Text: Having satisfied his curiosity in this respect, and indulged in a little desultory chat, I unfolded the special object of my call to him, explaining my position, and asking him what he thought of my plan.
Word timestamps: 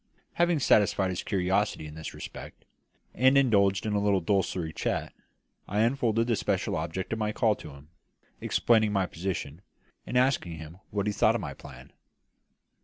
Having 0.33 0.57
satisfied 0.61 1.11
his 1.11 1.21
curiosity 1.21 1.85
in 1.85 1.93
this 1.93 2.15
respect, 2.15 2.65
and 3.13 3.37
indulged 3.37 3.85
in 3.85 3.93
a 3.93 3.99
little 3.99 4.19
desultory 4.19 4.73
chat, 4.73 5.13
I 5.67 5.81
unfolded 5.81 6.25
the 6.25 6.35
special 6.35 6.75
object 6.75 7.13
of 7.13 7.19
my 7.19 7.31
call 7.31 7.53
to 7.57 7.69
him, 7.69 7.89
explaining 8.39 8.93
my 8.93 9.05
position, 9.05 9.61
and 10.07 10.17
asking 10.17 10.53
him 10.57 10.79
what 10.89 11.05
he 11.05 11.13
thought 11.13 11.35
of 11.35 11.41
my 11.41 11.53
plan. 11.53 11.93